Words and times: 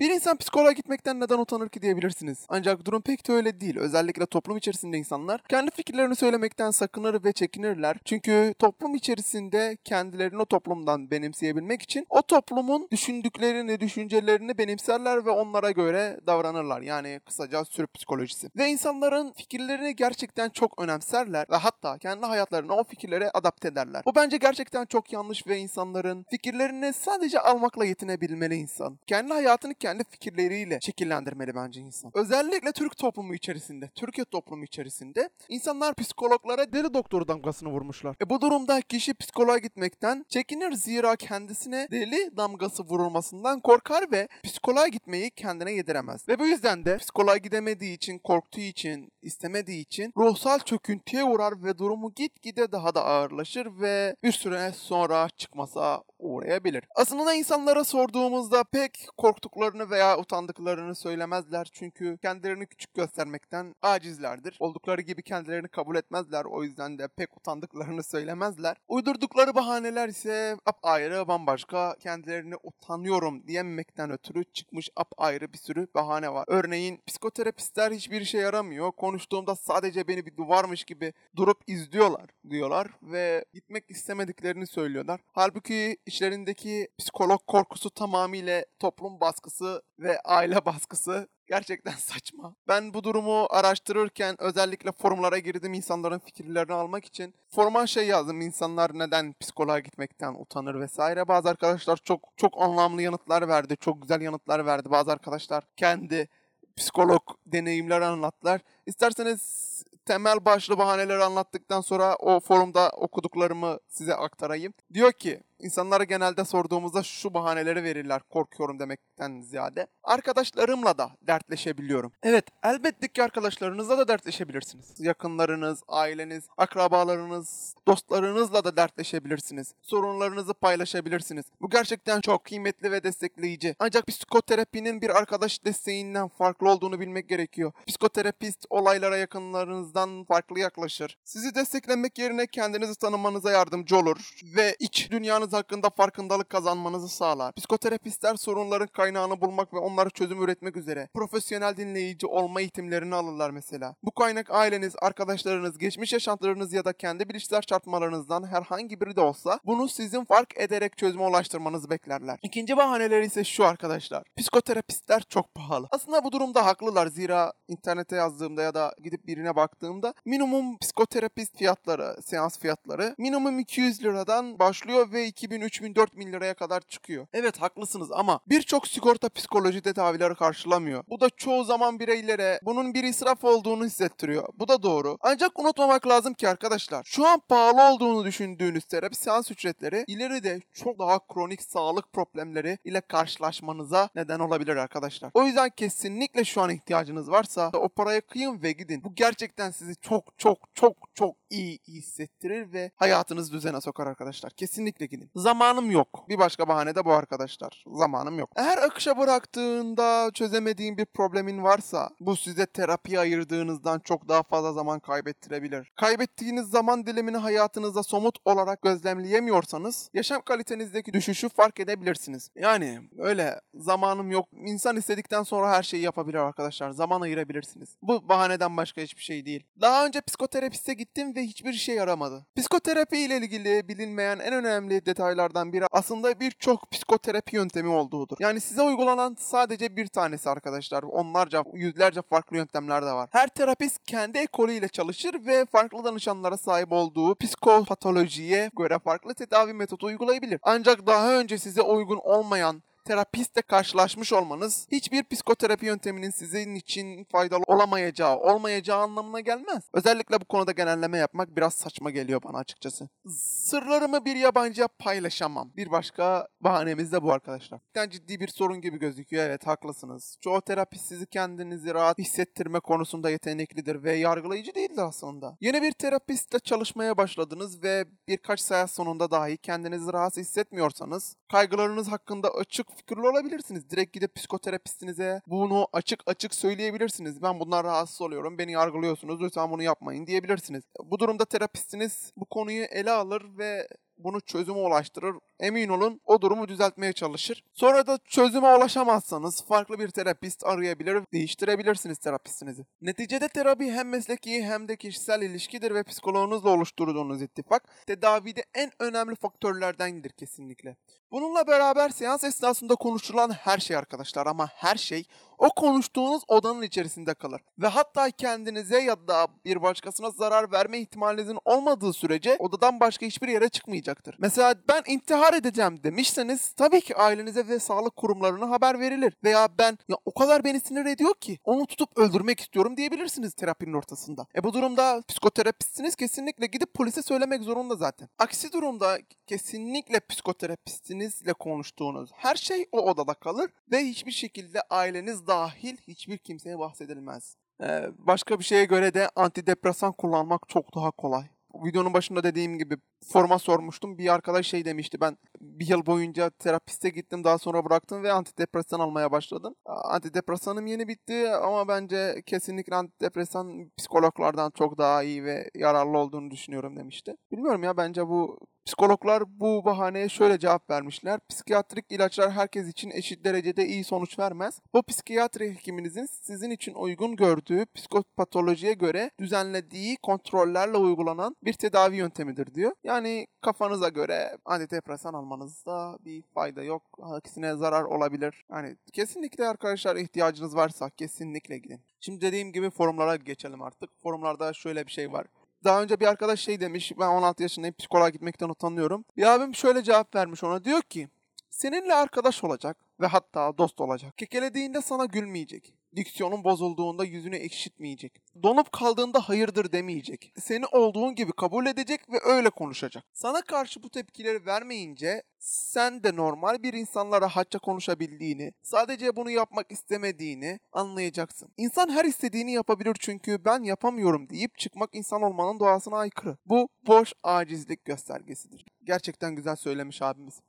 Bir 0.00 0.10
insan 0.10 0.36
psikoloğa 0.36 0.72
gitmekten 0.72 1.20
neden 1.20 1.38
utanır 1.38 1.68
ki 1.68 1.82
diyebilirsiniz. 1.82 2.46
Ancak 2.48 2.84
durum 2.84 3.02
pek 3.02 3.28
de 3.28 3.32
öyle 3.32 3.60
değil. 3.60 3.76
Özellikle 3.78 4.26
toplum 4.26 4.56
içerisinde 4.56 4.98
insanlar 4.98 5.42
kendi 5.48 5.70
fikirlerini 5.70 6.16
söylemekten 6.16 6.70
sakınır 6.70 7.24
ve 7.24 7.32
çekinirler. 7.32 7.96
Çünkü 8.04 8.54
toplum 8.58 8.94
içerisinde 8.94 9.76
kendilerini 9.84 10.42
o 10.42 10.44
toplumdan 10.44 11.10
benimseyebilmek 11.10 11.82
için 11.82 12.06
o 12.10 12.22
toplumun 12.22 12.88
düşündüklerini, 12.92 13.80
düşüncelerini 13.80 14.58
benimserler 14.58 15.26
ve 15.26 15.30
onlara 15.30 15.70
göre 15.70 16.20
davranırlar. 16.26 16.80
Yani 16.80 17.20
kısaca 17.26 17.64
sürü 17.64 17.86
psikolojisi. 17.86 18.50
Ve 18.56 18.68
insanların 18.68 19.32
fikirlerini 19.32 19.96
gerçekten 19.96 20.48
çok 20.48 20.82
önemserler 20.82 21.46
ve 21.50 21.56
hatta 21.56 21.98
kendi 21.98 22.26
hayatlarına 22.26 22.74
o 22.74 22.84
fikirlere 22.84 23.30
adapte 23.30 23.68
ederler. 23.68 24.02
Bu 24.06 24.14
bence 24.14 24.36
gerçekten 24.36 24.84
çok 24.86 25.12
yanlış 25.12 25.46
ve 25.46 25.58
insanların 25.58 26.26
fikirlerini 26.30 26.92
sadece 26.92 27.40
almakla 27.40 27.84
yetinebilmeli 27.84 28.54
insan. 28.54 28.98
Kendi 29.06 29.32
hayatını 29.32 29.74
kendi 29.86 30.04
fikirleriyle 30.04 30.78
şekillendirmeli 30.82 31.54
bence 31.54 31.80
insan. 31.80 32.10
Özellikle 32.14 32.72
Türk 32.72 32.96
toplumu 32.96 33.34
içerisinde, 33.34 33.90
Türkiye 33.94 34.24
toplumu 34.24 34.64
içerisinde 34.64 35.30
insanlar 35.48 35.94
psikologlara 35.94 36.72
deli 36.72 36.94
doktoru 36.94 37.28
damgasını 37.28 37.68
vurmuşlar. 37.68 38.16
E 38.22 38.30
bu 38.30 38.40
durumda 38.40 38.80
kişi 38.80 39.14
psikoloğa 39.14 39.58
gitmekten 39.58 40.24
çekinir 40.28 40.72
zira 40.72 41.16
kendisine 41.16 41.88
deli 41.90 42.36
damgası 42.36 42.82
vurulmasından 42.82 43.60
korkar 43.60 44.12
ve 44.12 44.28
psikoloğa 44.44 44.88
gitmeyi 44.88 45.30
kendine 45.30 45.72
yediremez. 45.72 46.28
Ve 46.28 46.38
bu 46.38 46.46
yüzden 46.46 46.84
de 46.84 46.96
psikoloğa 46.98 47.36
gidemediği 47.36 47.94
için, 47.94 48.18
korktuğu 48.18 48.60
için, 48.60 49.12
istemediği 49.22 49.80
için 49.80 50.12
ruhsal 50.16 50.58
çöküntüye 50.58 51.24
uğrar 51.24 51.64
ve 51.64 51.78
durumu 51.78 52.12
gitgide 52.14 52.72
daha 52.72 52.94
da 52.94 53.04
ağırlaşır 53.04 53.80
ve 53.80 54.16
bir 54.22 54.32
süre 54.32 54.72
sonra 54.72 55.28
çıkmasa 55.36 56.02
uğrayabilir. 56.18 56.84
Aslında 56.94 57.34
insanlara 57.34 57.84
sorduğumuzda 57.84 58.64
pek 58.64 59.08
korktuklarını 59.16 59.90
veya 59.90 60.18
utandıklarını 60.18 60.94
söylemezler 60.94 61.68
çünkü 61.72 62.18
kendilerini 62.22 62.66
küçük 62.66 62.94
göstermekten 62.94 63.74
acizlerdir. 63.82 64.56
Oldukları 64.60 65.00
gibi 65.00 65.22
kendilerini 65.22 65.68
kabul 65.68 65.96
etmezler 65.96 66.44
o 66.44 66.64
yüzden 66.64 66.98
de 66.98 67.08
pek 67.08 67.36
utandıklarını 67.36 68.02
söylemezler. 68.02 68.76
Uydurdukları 68.88 69.54
bahaneler 69.54 70.08
ise 70.08 70.56
ayrı 70.82 71.28
bambaşka 71.28 71.96
kendilerini 72.00 72.54
utanıyorum 72.62 73.46
diyememekten 73.46 74.10
ötürü 74.10 74.44
çıkmış 74.44 74.90
ayrı 75.16 75.52
bir 75.52 75.58
sürü 75.58 75.86
bahane 75.94 76.32
var. 76.32 76.44
Örneğin 76.48 77.00
psikoterapistler 77.06 77.92
hiçbir 77.92 78.20
işe 78.20 78.38
yaramıyor. 78.38 78.92
Konuştuğumda 78.92 79.56
sadece 79.56 80.08
beni 80.08 80.26
bir 80.26 80.36
duvarmış 80.36 80.84
gibi 80.84 81.12
durup 81.36 81.58
izliyorlar 81.66 82.30
diyorlar 82.50 82.88
ve 83.02 83.44
gitmek 83.54 83.90
istemediklerini 83.90 84.66
söylüyorlar. 84.66 85.20
Halbuki 85.32 85.96
işlerindeki 86.06 86.88
psikolog 86.98 87.40
korkusu 87.46 87.90
tamamıyla 87.90 88.64
toplum 88.78 89.20
baskısı 89.20 89.82
ve 89.98 90.20
aile 90.20 90.64
baskısı 90.64 91.28
gerçekten 91.46 91.92
saçma. 91.92 92.54
Ben 92.68 92.94
bu 92.94 93.04
durumu 93.04 93.46
araştırırken 93.50 94.36
özellikle 94.38 94.92
forumlara 94.92 95.38
girdim 95.38 95.74
insanların 95.74 96.18
fikirlerini 96.18 96.72
almak 96.72 97.04
için. 97.04 97.34
Foruma 97.48 97.86
şey 97.86 98.06
yazdım 98.06 98.40
insanlar 98.40 98.90
neden 98.98 99.34
psikoloğa 99.40 99.78
gitmekten 99.78 100.34
utanır 100.34 100.80
vesaire. 100.80 101.28
Bazı 101.28 101.48
arkadaşlar 101.48 101.96
çok 101.96 102.20
çok 102.36 102.62
anlamlı 102.62 103.02
yanıtlar 103.02 103.48
verdi. 103.48 103.76
Çok 103.76 104.02
güzel 104.02 104.20
yanıtlar 104.20 104.66
verdi. 104.66 104.90
Bazı 104.90 105.12
arkadaşlar 105.12 105.64
kendi 105.76 106.28
psikolog 106.76 107.22
deneyimleri 107.46 108.04
anlattılar. 108.04 108.60
İsterseniz 108.86 109.66
temel 110.06 110.44
başlı 110.44 110.78
bahaneleri 110.78 111.24
anlattıktan 111.24 111.80
sonra 111.80 112.16
o 112.16 112.40
forumda 112.40 112.90
okuduklarımı 112.90 113.78
size 113.88 114.14
aktarayım. 114.14 114.74
Diyor 114.94 115.12
ki 115.12 115.40
İnsanlara 115.60 116.04
genelde 116.04 116.44
sorduğumuzda 116.44 117.02
şu 117.02 117.34
bahaneleri 117.34 117.84
verirler 117.84 118.22
korkuyorum 118.22 118.78
demekten 118.78 119.40
ziyade. 119.40 119.86
Arkadaşlarımla 120.04 120.98
da 120.98 121.10
dertleşebiliyorum. 121.22 122.12
Evet 122.22 122.44
elbette 122.62 123.08
ki 123.08 123.22
arkadaşlarınızla 123.22 123.98
da 123.98 124.08
dertleşebilirsiniz. 124.08 124.94
Yakınlarınız, 124.98 125.82
aileniz, 125.88 126.44
akrabalarınız, 126.56 127.74
dostlarınızla 127.86 128.64
da 128.64 128.76
dertleşebilirsiniz. 128.76 129.74
Sorunlarınızı 129.82 130.54
paylaşabilirsiniz. 130.54 131.44
Bu 131.60 131.70
gerçekten 131.70 132.20
çok 132.20 132.44
kıymetli 132.44 132.92
ve 132.92 133.02
destekleyici. 133.02 133.76
Ancak 133.78 134.06
psikoterapinin 134.06 135.00
bir 135.00 135.10
arkadaş 135.10 135.64
desteğinden 135.64 136.28
farklı 136.28 136.70
olduğunu 136.70 137.00
bilmek 137.00 137.28
gerekiyor. 137.28 137.72
Psikoterapist 137.86 138.66
olaylara 138.70 139.16
yakınlarınızdan 139.16 140.24
farklı 140.24 140.60
yaklaşır. 140.60 141.18
Sizi 141.24 141.54
desteklemek 141.54 142.18
yerine 142.18 142.46
kendinizi 142.46 142.94
tanımanıza 142.94 143.50
yardımcı 143.50 143.96
olur 143.96 144.30
ve 144.56 144.76
iç 144.78 145.10
dünyanız 145.10 145.45
hakkında 145.52 145.90
farkındalık 145.90 146.50
kazanmanızı 146.50 147.08
sağlar. 147.08 147.54
Psikoterapistler 147.54 148.36
sorunların 148.36 148.86
kaynağını 148.86 149.40
bulmak 149.40 149.74
ve 149.74 149.78
onları 149.78 150.10
çözüm 150.10 150.42
üretmek 150.42 150.76
üzere 150.76 151.08
profesyonel 151.14 151.76
dinleyici 151.76 152.26
olma 152.26 152.60
eğitimlerini 152.60 153.14
alırlar 153.14 153.50
mesela. 153.50 153.94
Bu 154.02 154.10
kaynak 154.10 154.50
aileniz, 154.50 154.94
arkadaşlarınız, 155.02 155.78
geçmiş 155.78 156.12
yaşantılarınız 156.12 156.72
ya 156.72 156.84
da 156.84 156.92
kendi 156.92 157.28
bilişsel 157.28 157.62
çarpmalarınızdan 157.62 158.46
herhangi 158.46 159.00
biri 159.00 159.16
de 159.16 159.20
olsa 159.20 159.60
bunu 159.64 159.88
sizin 159.88 160.24
fark 160.24 160.56
ederek 160.56 160.96
çözüme 160.96 161.24
ulaştırmanızı 161.24 161.90
beklerler. 161.90 162.38
İkinci 162.42 162.76
bahaneleri 162.76 163.26
ise 163.26 163.44
şu 163.44 163.64
arkadaşlar. 163.64 164.24
Psikoterapistler 164.36 165.22
çok 165.28 165.54
pahalı. 165.54 165.88
Aslında 165.90 166.24
bu 166.24 166.32
durumda 166.32 166.66
haklılar 166.66 167.06
zira 167.06 167.52
internete 167.68 168.16
yazdığımda 168.16 168.62
ya 168.62 168.74
da 168.74 168.94
gidip 169.04 169.26
birine 169.26 169.56
baktığımda 169.56 170.14
minimum 170.24 170.78
psikoterapist 170.78 171.56
fiyatları, 171.56 172.16
seans 172.22 172.58
fiyatları 172.58 173.14
minimum 173.18 173.58
200 173.58 174.02
liradan 174.02 174.58
başlıyor 174.58 175.12
ve 175.12 175.26
2000, 175.36 175.60
3000, 175.60 175.94
4000 175.94 176.32
liraya 176.32 176.54
kadar 176.54 176.80
çıkıyor. 176.80 177.26
Evet 177.32 177.62
haklısınız 177.62 178.12
ama 178.12 178.40
birçok 178.46 178.88
sigorta 178.88 179.28
psikoloji 179.28 179.80
tedavileri 179.80 180.34
karşılamıyor. 180.34 181.04
Bu 181.08 181.20
da 181.20 181.30
çoğu 181.30 181.64
zaman 181.64 182.00
bireylere 182.00 182.60
bunun 182.62 182.94
bir 182.94 183.04
israf 183.04 183.44
olduğunu 183.44 183.84
hissettiriyor. 183.84 184.48
Bu 184.58 184.68
da 184.68 184.82
doğru. 184.82 185.18
Ancak 185.20 185.58
unutmamak 185.60 186.08
lazım 186.08 186.34
ki 186.34 186.48
arkadaşlar 186.48 187.04
şu 187.04 187.26
an 187.26 187.40
pahalı 187.48 187.94
olduğunu 187.94 188.24
düşündüğünüz 188.24 188.84
terapi 188.84 189.16
seans 189.16 189.50
ücretleri 189.50 190.04
ileride 190.06 190.60
çok 190.72 190.98
daha 190.98 191.18
kronik 191.18 191.62
sağlık 191.62 192.12
problemleri 192.12 192.78
ile 192.84 193.00
karşılaşmanıza 193.00 194.08
neden 194.14 194.38
olabilir 194.38 194.76
arkadaşlar. 194.76 195.30
O 195.34 195.42
yüzden 195.42 195.70
kesinlikle 195.70 196.44
şu 196.44 196.62
an 196.62 196.70
ihtiyacınız 196.70 197.30
varsa 197.30 197.70
o 197.74 197.88
paraya 197.88 198.20
kıyın 198.20 198.62
ve 198.62 198.72
gidin. 198.72 199.04
Bu 199.04 199.14
gerçekten 199.14 199.70
sizi 199.70 199.96
çok 199.96 200.38
çok 200.38 200.58
çok 200.74 200.96
çok 201.14 201.36
iyi 201.50 201.78
hissettirir 201.88 202.72
ve 202.72 202.90
hayatınızı 202.96 203.52
düzene 203.52 203.80
sokar 203.80 204.06
arkadaşlar. 204.06 204.52
Kesinlikle 204.52 205.06
gidin. 205.06 205.30
Zamanım 205.36 205.90
yok. 205.90 206.24
Bir 206.28 206.38
başka 206.38 206.68
bahane 206.68 206.94
de 206.94 207.04
bu 207.04 207.12
arkadaşlar. 207.12 207.84
Zamanım 207.92 208.38
yok. 208.38 208.50
Eğer 208.56 208.78
akışa 208.78 209.18
bıraktığında 209.18 210.30
çözemediğin 210.34 210.96
bir 210.98 211.04
problemin 211.04 211.62
varsa 211.62 212.10
bu 212.20 212.36
size 212.36 212.66
terapi 212.66 213.20
ayırdığınızdan 213.20 213.98
çok 213.98 214.28
daha 214.28 214.42
fazla 214.42 214.72
zaman 214.72 215.00
kaybettirebilir. 215.00 215.92
Kaybettiğiniz 215.96 216.66
zaman 216.66 217.06
dilimini 217.06 217.36
hayatınızda 217.36 218.02
somut 218.02 218.38
olarak 218.44 218.82
gözlemleyemiyorsanız 218.82 220.10
yaşam 220.14 220.42
kalitenizdeki 220.42 221.12
düşüşü 221.12 221.48
fark 221.48 221.80
edebilirsiniz. 221.80 222.50
Yani 222.56 223.00
öyle 223.18 223.60
zamanım 223.74 224.30
yok. 224.30 224.48
İnsan 224.52 224.96
istedikten 224.96 225.42
sonra 225.42 225.70
her 225.70 225.82
şeyi 225.82 226.02
yapabilir 226.02 226.38
arkadaşlar. 226.38 226.90
Zaman 226.90 227.20
ayırabilirsiniz. 227.20 227.96
Bu 228.02 228.28
bahaneden 228.28 228.76
başka 228.76 229.00
hiçbir 229.00 229.22
şey 229.22 229.46
değil. 229.46 229.64
Daha 229.80 230.06
önce 230.06 230.20
psikoterapiste 230.20 230.94
gittim 230.94 231.35
ve 231.36 231.42
hiçbir 231.42 231.72
şey 231.72 231.94
yaramadı. 231.94 232.46
Psikoterapi 232.56 233.18
ile 233.18 233.36
ilgili 233.36 233.88
bilinmeyen 233.88 234.38
en 234.38 234.52
önemli 234.52 235.06
detaylardan 235.06 235.72
biri 235.72 235.84
aslında 235.90 236.40
birçok 236.40 236.90
psikoterapi 236.90 237.56
yöntemi 237.56 237.88
olduğudur. 237.88 238.36
Yani 238.40 238.60
size 238.60 238.82
uygulanan 238.82 239.36
sadece 239.38 239.96
bir 239.96 240.06
tanesi 240.06 240.50
arkadaşlar. 240.50 241.02
Onlarca, 241.02 241.64
yüzlerce 241.74 242.22
farklı 242.22 242.56
yöntemler 242.56 243.02
de 243.02 243.12
var. 243.12 243.28
Her 243.32 243.48
terapist 243.48 244.04
kendi 244.06 244.38
ekolüyle 244.38 244.88
çalışır 244.88 245.46
ve 245.46 245.64
farklı 245.64 246.04
danışanlara 246.04 246.56
sahip 246.56 246.92
olduğu 246.92 247.34
psikopatolojiye 247.34 248.70
göre 248.78 248.98
farklı 248.98 249.34
tedavi 249.34 249.72
metodu 249.72 250.06
uygulayabilir. 250.06 250.60
Ancak 250.62 251.06
daha 251.06 251.38
önce 251.38 251.58
size 251.58 251.82
uygun 251.82 252.16
olmayan 252.16 252.82
terapistle 253.06 253.62
karşılaşmış 253.62 254.32
olmanız 254.32 254.86
hiçbir 254.92 255.24
psikoterapi 255.24 255.86
yönteminin 255.86 256.30
sizin 256.30 256.74
için 256.74 257.24
faydalı 257.24 257.62
olamayacağı, 257.66 258.36
olmayacağı 258.36 258.98
anlamına 258.98 259.40
gelmez. 259.40 259.84
Özellikle 259.92 260.40
bu 260.40 260.44
konuda 260.44 260.72
genelleme 260.72 261.18
yapmak 261.18 261.56
biraz 261.56 261.74
saçma 261.74 262.10
geliyor 262.10 262.42
bana 262.42 262.58
açıkçası. 262.58 263.08
Sırlarımı 263.28 264.24
bir 264.24 264.36
yabancıya 264.36 264.88
paylaşamam. 264.88 265.72
Bir 265.76 265.90
başka 265.90 266.48
bahanemiz 266.60 267.12
de 267.12 267.22
bu 267.22 267.32
arkadaşlar. 267.32 267.80
Yani 267.94 268.10
ciddi 268.10 268.40
bir 268.40 268.48
sorun 268.48 268.80
gibi 268.80 268.98
gözüküyor. 268.98 269.44
Evet 269.44 269.66
haklısınız. 269.66 270.38
Çoğu 270.40 270.60
terapist 270.60 271.06
sizi 271.06 271.26
kendinizi 271.26 271.94
rahat 271.94 272.18
hissettirme 272.18 272.80
konusunda 272.80 273.30
yeteneklidir 273.30 274.02
ve 274.02 274.12
yargılayıcı 274.12 274.74
değildir 274.74 275.02
aslında. 275.02 275.56
Yeni 275.60 275.82
bir 275.82 275.92
terapistle 275.92 276.58
çalışmaya 276.58 277.16
başladınız 277.16 277.82
ve 277.82 278.04
birkaç 278.28 278.60
seans 278.60 278.94
sonunda 278.94 279.30
dahi 279.30 279.56
kendinizi 279.56 280.12
rahatsız 280.12 280.44
hissetmiyorsanız 280.44 281.36
kaygılarınız 281.52 282.08
hakkında 282.08 282.54
açık 282.54 282.95
fikirli 282.96 283.28
olabilirsiniz. 283.28 283.90
Direkt 283.90 284.12
gidip 284.12 284.34
psikoterapistinize 284.34 285.40
bunu 285.46 285.88
açık 285.92 286.22
açık 286.26 286.54
söyleyebilirsiniz. 286.54 287.42
Ben 287.42 287.60
bundan 287.60 287.84
rahatsız 287.84 288.22
oluyorum. 288.22 288.58
Beni 288.58 288.72
yargılıyorsunuz. 288.72 289.40
Lütfen 289.40 289.70
bunu 289.70 289.82
yapmayın 289.82 290.26
diyebilirsiniz. 290.26 290.84
Bu 291.04 291.18
durumda 291.18 291.44
terapistiniz 291.44 292.32
bu 292.36 292.44
konuyu 292.44 292.84
ele 292.84 293.10
alır 293.10 293.42
ve 293.58 293.88
bunu 294.18 294.40
çözüme 294.40 294.78
ulaştırır 294.78 295.36
emin 295.60 295.88
olun 295.88 296.20
o 296.24 296.40
durumu 296.40 296.68
düzeltmeye 296.68 297.12
çalışır. 297.12 297.64
Sonra 297.74 298.06
da 298.06 298.18
çözüme 298.24 298.76
ulaşamazsanız 298.76 299.64
farklı 299.64 299.98
bir 299.98 300.08
terapist 300.08 300.66
arayabilir, 300.66 301.22
değiştirebilirsiniz 301.32 302.18
terapistinizi. 302.18 302.86
Neticede 303.00 303.48
terapi 303.48 303.92
hem 303.92 304.08
mesleki 304.08 304.64
hem 304.64 304.88
de 304.88 304.96
kişisel 304.96 305.42
ilişkidir 305.42 305.94
ve 305.94 306.02
psikoloğunuzla 306.02 306.70
oluşturduğunuz 306.70 307.42
ittifak 307.42 308.06
tedavide 308.06 308.64
en 308.74 308.90
önemli 308.98 309.34
faktörlerdendir 309.34 310.30
kesinlikle. 310.30 310.96
Bununla 311.30 311.66
beraber 311.66 312.08
seans 312.08 312.44
esnasında 312.44 312.94
konuşulan 312.94 313.50
her 313.50 313.78
şey 313.78 313.96
arkadaşlar 313.96 314.46
ama 314.46 314.68
her 314.74 314.96
şey 314.96 315.24
o 315.58 315.68
konuştuğunuz 315.68 316.42
odanın 316.48 316.82
içerisinde 316.82 317.34
kalır. 317.34 317.60
Ve 317.78 317.86
hatta 317.86 318.30
kendinize 318.30 319.00
ya 319.00 319.28
da 319.28 319.46
bir 319.64 319.82
başkasına 319.82 320.30
zarar 320.30 320.72
verme 320.72 320.98
ihtimalinizin 320.98 321.58
olmadığı 321.64 322.12
sürece 322.12 322.56
odadan 322.58 323.00
başka 323.00 323.26
hiçbir 323.26 323.48
yere 323.48 323.68
çıkmayacaktır. 323.68 324.36
Mesela 324.38 324.74
ben 324.88 325.02
intihar 325.06 325.54
edeceğim 325.54 326.02
demişseniz 326.02 326.72
tabii 326.72 327.00
ki 327.00 327.16
ailenize 327.16 327.68
ve 327.68 327.78
sağlık 327.78 328.16
kurumlarına 328.16 328.70
haber 328.70 329.00
verilir. 329.00 329.34
Veya 329.44 329.68
ben 329.78 329.98
ya 330.08 330.16
o 330.24 330.34
kadar 330.34 330.64
beni 330.64 330.80
sinir 330.80 331.06
ediyor 331.06 331.34
ki 331.34 331.58
onu 331.64 331.86
tutup 331.86 332.18
öldürmek 332.18 332.60
istiyorum 332.60 332.96
diyebilirsiniz 332.96 333.54
terapinin 333.54 333.92
ortasında. 333.92 334.46
E 334.56 334.64
bu 334.64 334.72
durumda 334.72 335.22
psikoterapistiniz 335.28 336.16
kesinlikle 336.16 336.66
gidip 336.66 336.94
polise 336.94 337.22
söylemek 337.22 337.62
zorunda 337.62 337.96
zaten. 337.96 338.28
Aksi 338.38 338.72
durumda 338.72 339.18
kesinlikle 339.46 340.20
psikoterapistinizle 340.28 341.52
konuştuğunuz 341.52 342.30
her 342.32 342.54
şey 342.54 342.86
o 342.92 343.10
odada 343.10 343.34
kalır 343.34 343.70
ve 343.92 343.98
hiçbir 343.98 344.32
şekilde 344.32 344.80
aileniz 344.90 345.46
dahil 345.46 345.96
hiçbir 345.96 346.38
kimseye 346.38 346.78
bahsedilmez. 346.78 347.56
Ee, 347.82 348.08
başka 348.18 348.58
bir 348.58 348.64
şeye 348.64 348.84
göre 348.84 349.14
de 349.14 349.30
antidepresan 349.36 350.12
kullanmak 350.12 350.68
çok 350.68 350.94
daha 350.94 351.10
kolay. 351.10 351.44
Videonun 351.74 352.14
başında 352.14 352.42
dediğim 352.42 352.78
gibi 352.78 352.96
forma 353.24 353.58
sormuştum. 353.58 354.18
Bir 354.18 354.34
arkadaş 354.34 354.66
şey 354.66 354.84
demişti 354.84 355.20
ben 355.20 355.36
bir 355.60 355.88
yıl 355.88 356.06
boyunca 356.06 356.50
terapiste 356.50 357.08
gittim 357.10 357.44
daha 357.44 357.58
sonra 357.58 357.84
bıraktım 357.84 358.22
ve 358.22 358.32
antidepresan 358.32 359.00
almaya 359.00 359.32
başladım. 359.32 359.74
Antidepresanım 359.86 360.86
yeni 360.86 361.08
bitti 361.08 361.50
ama 361.50 361.88
bence 361.88 362.42
kesinlikle 362.46 362.96
antidepresan 362.96 363.90
psikologlardan 363.96 364.70
çok 364.70 364.98
daha 364.98 365.22
iyi 365.22 365.44
ve 365.44 365.70
yararlı 365.74 366.18
olduğunu 366.18 366.50
düşünüyorum 366.50 366.96
demişti. 366.96 367.36
Bilmiyorum 367.52 367.82
ya 367.82 367.96
bence 367.96 368.28
bu 368.28 368.58
Psikologlar 368.86 369.42
bu 369.60 369.84
bahaneye 369.84 370.28
şöyle 370.28 370.58
cevap 370.58 370.90
vermişler. 370.90 371.40
Psikiyatrik 371.48 372.12
ilaçlar 372.12 372.50
herkes 372.50 372.88
için 372.88 373.10
eşit 373.10 373.44
derecede 373.44 373.86
iyi 373.86 374.04
sonuç 374.04 374.38
vermez. 374.38 374.80
Bu 374.94 375.02
psikiyatri 375.02 375.74
hekiminizin 375.74 376.26
sizin 376.26 376.70
için 376.70 376.94
uygun 376.94 377.36
gördüğü 377.36 377.86
psikopatolojiye 377.94 378.92
göre 378.92 379.30
düzenlediği 379.40 380.16
kontrollerle 380.16 380.96
uygulanan 380.96 381.56
bir 381.64 381.72
tedavi 381.72 382.16
yöntemidir 382.16 382.74
diyor. 382.74 382.92
Yani 383.04 383.15
kafanıza 383.60 384.08
göre 384.08 384.58
antidepresan 384.64 385.34
almanızda 385.34 386.18
bir 386.24 386.42
fayda 386.42 386.82
yok. 386.82 387.02
Aksine 387.22 387.76
zarar 387.76 388.02
olabilir. 388.02 388.64
Yani 388.70 388.96
kesinlikle 389.12 389.68
arkadaşlar 389.68 390.16
ihtiyacınız 390.16 390.76
varsa 390.76 391.10
kesinlikle 391.10 391.78
gidin. 391.78 392.00
Şimdi 392.20 392.40
dediğim 392.40 392.72
gibi 392.72 392.90
forumlara 392.90 393.36
geçelim 393.36 393.82
artık. 393.82 394.10
Forumlarda 394.22 394.72
şöyle 394.72 395.06
bir 395.06 395.12
şey 395.12 395.32
var. 395.32 395.46
Daha 395.84 396.02
önce 396.02 396.20
bir 396.20 396.26
arkadaş 396.26 396.60
şey 396.60 396.80
demiş, 396.80 397.12
ben 397.20 397.28
16 397.28 397.62
yaşındayım, 397.62 397.94
psikoloğa 397.98 398.28
gitmekten 398.28 398.68
utanıyorum. 398.68 399.24
Bir 399.36 399.54
abim 399.54 399.74
şöyle 399.74 400.02
cevap 400.02 400.34
vermiş 400.34 400.64
ona, 400.64 400.84
diyor 400.84 401.02
ki, 401.02 401.28
seninle 401.70 402.14
arkadaş 402.14 402.64
olacak 402.64 402.96
ve 403.20 403.26
hatta 403.26 403.78
dost 403.78 404.00
olacak. 404.00 404.38
Kekelediğinde 404.38 405.00
sana 405.00 405.24
gülmeyecek. 405.24 405.94
Diksiyonun 406.16 406.64
bozulduğunda 406.64 407.24
yüzünü 407.24 407.56
ekşitmeyecek. 407.56 408.42
Donup 408.62 408.92
kaldığında 408.92 409.48
hayırdır 409.48 409.92
demeyecek. 409.92 410.52
Seni 410.58 410.86
olduğun 410.86 411.34
gibi 411.34 411.52
kabul 411.52 411.86
edecek 411.86 412.20
ve 412.32 412.38
öyle 412.44 412.70
konuşacak. 412.70 413.24
Sana 413.32 413.62
karşı 413.62 414.02
bu 414.02 414.10
tepkileri 414.10 414.66
vermeyince 414.66 415.42
sen 415.58 416.22
de 416.22 416.36
normal 416.36 416.82
bir 416.82 416.92
insanla 416.92 417.40
rahatça 417.40 417.78
konuşabildiğini, 417.78 418.72
sadece 418.82 419.36
bunu 419.36 419.50
yapmak 419.50 419.92
istemediğini 419.92 420.78
anlayacaksın. 420.92 421.72
İnsan 421.76 422.08
her 422.08 422.24
istediğini 422.24 422.72
yapabilir 422.72 423.16
çünkü 423.20 423.64
ben 423.64 423.82
yapamıyorum 423.82 424.48
deyip 424.48 424.78
çıkmak 424.78 425.10
insan 425.12 425.42
olmanın 425.42 425.80
doğasına 425.80 426.18
aykırı. 426.18 426.56
Bu 426.66 426.88
boş 427.06 427.32
acizlik 427.42 428.04
göstergesidir. 428.04 428.84
Gerçekten 429.04 429.54
güzel 429.56 429.76
söylemiş 429.76 430.22
abimiz. 430.22 430.60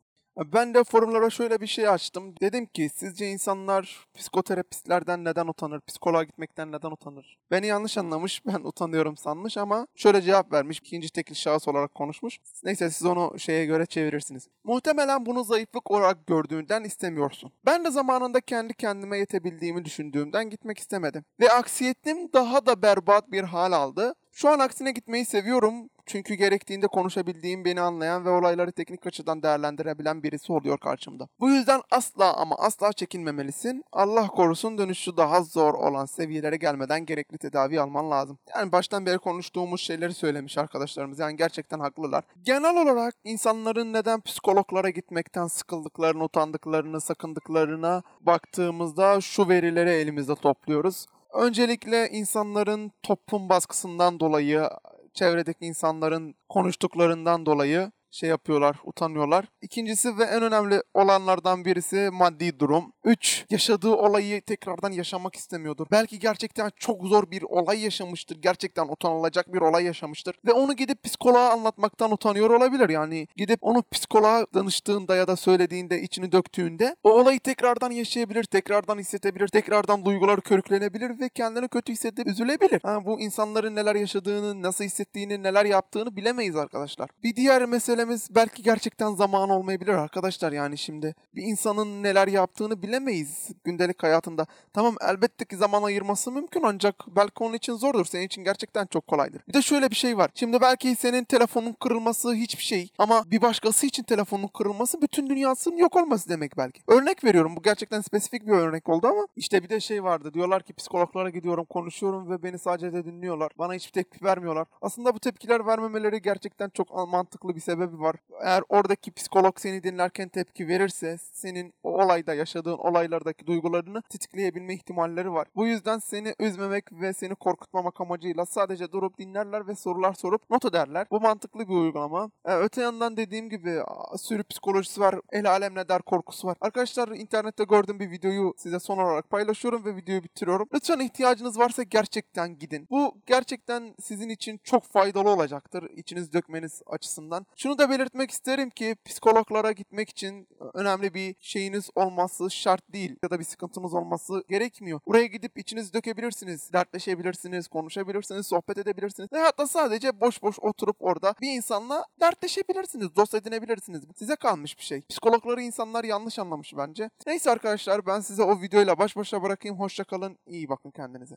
Ben 0.46 0.74
de 0.74 0.84
forumlara 0.84 1.30
şöyle 1.30 1.62
bir 1.62 1.68
şey 1.68 1.88
açtım. 1.88 2.36
Dedim 2.42 2.66
ki 2.66 2.90
sizce 2.96 3.28
insanlar 3.28 4.06
psikoterapistlerden 4.14 5.26
neden 5.26 5.48
utanır? 5.48 5.82
Psikoloğa 5.82 6.24
gitmekten 6.24 6.72
neden 6.72 6.92
utanır? 6.92 7.38
Beni 7.52 7.68
yanlış 7.68 7.98
anlamış, 7.98 8.42
ben 8.46 8.60
utanıyorum 8.64 9.18
sanmış 9.18 9.58
ama 9.58 9.88
şöyle 9.96 10.22
cevap 10.22 10.54
vermiş. 10.54 10.78
ikinci 10.78 11.10
tekil 11.10 11.36
şahıs 11.36 11.68
olarak 11.68 11.96
konuşmuş. 11.96 12.40
Neyse 12.64 12.90
siz 12.90 13.06
onu 13.08 13.40
şeye 13.40 13.66
göre 13.66 13.86
çevirirsiniz. 13.86 14.48
Muhtemelen 14.64 15.26
bunu 15.26 15.44
zayıflık 15.44 15.92
olarak 15.92 16.28
gördüğünden 16.28 16.84
istemiyorsun. 16.84 17.52
Ben 17.66 17.86
de 17.86 17.92
zamanında 17.92 18.42
kendi 18.42 18.74
kendime 18.74 19.18
yetebildiğimi 19.18 19.86
düşündüğümden 19.86 20.50
gitmek 20.50 20.80
istemedim. 20.80 21.26
Ve 21.40 21.52
aksiyetim 21.52 22.34
daha 22.34 22.66
da 22.66 22.82
berbat 22.82 23.32
bir 23.32 23.44
hal 23.44 23.72
aldı. 23.72 24.14
Şu 24.32 24.50
an 24.50 24.60
aksine 24.60 24.92
gitmeyi 24.92 25.26
seviyorum 25.26 25.90
çünkü 26.08 26.34
gerektiğinde 26.34 26.88
konuşabildiğim, 26.88 27.66
beni 27.66 27.82
anlayan 27.82 28.26
ve 28.26 28.30
olayları 28.30 28.72
teknik 28.72 29.08
açıdan 29.08 29.44
değerlendirebilen 29.44 30.24
birisi 30.24 30.54
oluyor 30.54 30.78
karşımda. 30.78 31.28
Bu 31.40 31.50
yüzden 31.50 31.82
asla 31.92 32.34
ama 32.34 32.56
asla 32.56 32.94
çekinmemelisin. 32.94 33.84
Allah 33.92 34.28
korusun 34.28 34.78
dönüşü 34.78 35.18
daha 35.18 35.42
zor 35.42 35.74
olan 35.74 36.06
seviyelere 36.06 36.58
gelmeden 36.58 37.06
gerekli 37.06 37.38
tedavi 37.38 37.82
alman 37.82 38.12
lazım. 38.12 38.38
Yani 38.56 38.72
baştan 38.72 39.06
beri 39.06 39.18
konuştuğumuz 39.18 39.82
şeyleri 39.82 40.14
söylemiş 40.14 40.58
arkadaşlarımız. 40.58 41.20
Yani 41.20 41.38
gerçekten 41.38 41.80
haklılar. 41.80 42.24
Genel 42.44 42.82
olarak 42.82 43.16
insanların 43.24 43.94
neden 43.94 44.22
psikologlara 44.22 44.90
gitmekten 44.90 45.48
sıkıldıklarını, 45.48 46.24
utandıklarını, 46.24 47.02
sakındıklarına 47.02 48.04
baktığımızda 48.22 49.22
şu 49.22 49.50
verileri 49.50 49.90
elimizde 49.90 50.36
topluyoruz. 50.36 51.06
Öncelikle 51.34 52.10
insanların 52.10 52.92
toplum 53.04 53.50
baskısından 53.50 54.20
dolayı, 54.20 54.70
çevredeki 55.18 55.66
insanların 55.66 56.36
konuştuklarından 56.50 57.46
dolayı 57.46 57.92
şey 58.12 58.30
yapıyorlar, 58.30 58.76
utanıyorlar. 58.84 59.46
İkincisi 59.62 60.18
ve 60.18 60.24
en 60.24 60.44
önemli 60.44 60.84
olanlardan 60.94 61.66
birisi 61.66 62.10
maddi 62.14 62.60
durum. 62.60 62.94
Üç, 63.04 63.46
yaşadığı 63.50 63.96
olayı 63.96 64.42
tekrardan 64.42 64.92
yaşamak 64.92 65.36
istemiyordur. 65.36 65.88
Belki 65.92 66.20
gerçekten 66.20 66.72
çok 66.76 67.04
zor 67.04 67.32
bir 67.32 67.42
olay 67.42 67.84
yaşamıştır. 67.84 68.42
Gerçekten 68.42 68.88
utanılacak 68.88 69.54
bir 69.54 69.62
olay 69.62 69.84
yaşamıştır. 69.84 70.36
Ve 70.46 70.52
onu 70.52 70.76
gidip 70.76 71.04
psikoloğa 71.04 71.50
anlatmaktan 71.50 72.12
utanıyor 72.12 72.50
olabilir. 72.50 72.90
Yani 72.90 73.28
gidip 73.36 73.60
onu 73.62 73.84
psikoloğa 73.92 74.46
danıştığında 74.54 75.16
ya 75.16 75.28
da 75.28 75.36
söylediğinde, 75.36 76.02
içini 76.02 76.32
döktüğünde 76.32 76.96
o 77.04 77.12
olayı 77.12 77.40
tekrardan 77.40 77.92
yaşayabilir, 77.92 78.44
tekrardan 78.44 78.98
hissedebilir, 78.98 79.48
tekrardan 79.48 80.06
duygular 80.06 80.42
körüklenebilir 80.42 81.20
ve 81.20 81.30
kendini 81.30 81.68
kötü 81.68 81.94
hissedip 81.94 82.28
üzülebilir. 82.28 82.82
Ha, 82.84 83.06
bu 83.06 83.22
insanların 83.22 83.76
neler 83.76 83.96
yaşadığını, 83.96 84.62
nasıl 84.62 84.84
hissettiğini, 84.84 85.44
neler 85.44 85.66
yaptığını 85.66 86.16
bilemeyiz 86.16 86.56
arkadaşlar. 86.56 87.10
Bir 87.24 87.36
diğer 87.36 87.66
mesele 87.66 87.97
söylememiz 87.98 88.28
belki 88.36 88.64
gerçekten 88.64 89.16
zaman 89.16 89.50
olmayabilir 89.50 89.94
arkadaşlar 89.94 90.52
yani 90.52 90.78
şimdi. 90.78 91.16
Bir 91.36 91.42
insanın 91.42 92.04
neler 92.04 92.28
yaptığını 92.28 92.82
bilemeyiz 92.82 93.50
gündelik 93.64 94.04
hayatında. 94.04 94.46
Tamam 94.74 94.96
elbette 95.02 95.46
ki 95.46 95.58
zaman 95.58 95.84
ayırması 95.84 96.32
mümkün 96.32 96.64
ancak 96.64 96.96
belki 97.16 97.44
onun 97.44 97.54
için 97.54 97.74
zordur. 97.74 98.06
Senin 98.06 98.26
için 98.26 98.44
gerçekten 98.44 98.86
çok 98.86 99.08
kolaydır. 99.08 99.42
Bir 99.48 99.54
de 99.54 99.62
şöyle 99.62 99.90
bir 99.90 99.96
şey 99.96 100.18
var. 100.18 100.30
Şimdi 100.36 100.62
belki 100.62 100.96
senin 100.96 101.24
telefonun 101.24 101.74
kırılması 101.74 102.34
hiçbir 102.34 102.64
şey 102.64 102.90
ama 102.98 103.24
bir 103.32 103.42
başkası 103.42 103.86
için 103.86 104.04
telefonun 104.04 104.48
kırılması 104.48 105.02
bütün 105.02 105.30
dünyasının 105.30 105.78
yok 105.78 105.96
olması 105.96 106.30
demek 106.30 106.58
belki. 106.58 106.82
Örnek 106.88 107.24
veriyorum 107.24 107.56
bu 107.56 107.62
gerçekten 107.62 108.02
spesifik 108.02 108.48
bir 108.48 108.52
örnek 108.52 108.90
oldu 108.90 109.08
ama 109.08 109.28
işte 109.36 109.64
bir 109.64 109.70
de 109.70 109.80
şey 109.80 110.04
vardı. 110.04 110.34
Diyorlar 110.34 110.64
ki 110.64 110.74
psikologlara 110.74 111.30
gidiyorum 111.30 111.66
konuşuyorum 111.66 112.30
ve 112.30 112.44
beni 112.44 112.60
sadece 112.60 113.06
dinliyorlar. 113.06 113.52
Bana 113.58 113.74
hiçbir 113.74 113.92
tepki 113.92 114.26
vermiyorlar. 114.26 114.68
Aslında 114.82 115.16
bu 115.16 115.20
tepkiler 115.20 115.66
vermemeleri 115.66 116.22
gerçekten 116.22 116.70
çok 116.70 117.08
mantıklı 117.08 117.56
bir 117.56 117.62
sebebi 117.88 118.02
var. 118.02 118.16
Eğer 118.42 118.64
oradaki 118.70 119.12
psikolog 119.12 119.60
seni 119.60 119.84
dinlerken 119.84 120.30
tepki 120.30 120.68
verirse 120.68 121.18
senin 121.34 121.74
o 121.84 122.04
olayda 122.04 122.34
yaşadığın 122.34 122.78
olaylardaki 122.78 123.48
duygularını 123.48 124.02
tetikleyebilme 124.02 124.74
ihtimalleri 124.74 125.34
var. 125.34 125.48
Bu 125.56 125.68
yüzden 125.68 126.00
seni 126.00 126.36
üzmemek 126.40 126.92
ve 126.92 127.14
seni 127.14 127.36
korkutmamak 127.36 128.02
amacıyla 128.02 128.46
sadece 128.46 128.92
durup 128.92 129.18
dinlerler 129.18 129.68
ve 129.68 129.76
sorular 129.76 130.14
sorup 130.14 130.50
not 130.50 130.66
ederler. 130.66 131.08
Bu 131.12 131.22
mantıklı 131.22 131.60
bir 131.68 131.74
uygulama. 131.74 132.30
Ee, 132.46 132.56
öte 132.56 132.82
yandan 132.82 133.18
dediğim 133.18 133.50
gibi 133.50 133.80
sürü 134.18 134.44
psikolojisi 134.44 135.02
var. 135.02 135.16
El 135.32 135.50
alem 135.50 135.76
ne 135.76 135.90
der 135.90 136.02
korkusu 136.02 136.48
var. 136.48 136.58
Arkadaşlar 136.62 137.08
internette 137.08 137.64
gördüğüm 137.64 138.00
bir 138.00 138.12
videoyu 138.12 138.54
size 138.58 138.80
son 138.80 138.98
olarak 138.98 139.30
paylaşıyorum 139.30 139.86
ve 139.86 139.96
videoyu 139.96 140.24
bitiriyorum. 140.24 140.68
Lütfen 140.74 141.00
ihtiyacınız 141.00 141.60
varsa 141.60 141.84
gerçekten 141.84 142.60
gidin. 142.60 142.88
Bu 142.92 143.16
gerçekten 143.26 143.96
sizin 144.02 144.30
için 144.30 144.60
çok 144.64 144.84
faydalı 144.84 145.30
olacaktır. 145.30 145.84
içiniz 145.96 146.34
dökmeniz 146.34 146.82
açısından. 146.88 147.46
Şunu 147.56 147.77
Şunu 147.78 147.90
da 147.90 147.90
belirtmek 147.90 148.32
isterim 148.32 148.70
ki 148.70 148.96
psikologlara 149.06 149.72
gitmek 149.72 150.10
için 150.10 150.48
önemli 150.74 151.14
bir 151.14 151.36
şeyiniz 151.40 151.90
olması 151.96 152.52
şart 152.52 152.94
değil 152.94 153.16
ya 153.24 153.30
da 153.30 153.40
bir 153.40 153.44
sıkıntınız 153.44 153.94
olması 153.94 154.44
gerekmiyor. 154.50 155.00
Buraya 155.08 155.26
gidip 155.26 155.58
içinizi 155.58 155.94
dökebilirsiniz, 155.94 156.74
dertleşebilirsiniz, 156.74 157.68
konuşabilirsiniz, 157.68 158.48
sohbet 158.48 158.78
edebilirsiniz 158.78 159.34
ve 159.34 159.40
hatta 159.40 159.68
sadece 159.68 160.22
boş 160.22 160.44
boş 160.44 160.60
oturup 160.60 160.96
orada 161.00 161.36
bir 161.42 161.52
insanla 161.52 162.06
dertleşebilirsiniz, 162.20 163.16
dost 163.16 163.34
edinebilirsiniz. 163.34 164.04
Size 164.16 164.36
kalmış 164.36 164.78
bir 164.78 164.84
şey. 164.84 165.02
Psikologları 165.10 165.62
insanlar 165.62 166.04
yanlış 166.04 166.40
anlamış 166.40 166.74
bence. 166.78 167.10
Neyse 167.28 167.52
arkadaşlar 167.52 168.06
ben 168.06 168.20
size 168.20 168.44
o 168.44 168.62
videoyla 168.62 168.98
baş 168.98 169.16
başa 169.16 169.44
bırakayım. 169.44 169.80
Hoşça 169.80 170.04
kalın, 170.04 170.38
iyi 170.48 170.70
bakın 170.70 170.92
kendinize. 170.92 171.36